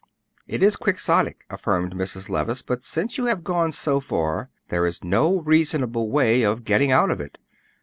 [0.47, 2.27] "It is Quixotic," affirmed Mrs.
[2.27, 6.91] Levice; "but since you have gone so far, there is no reasonable way of getting
[6.91, 7.37] out of it.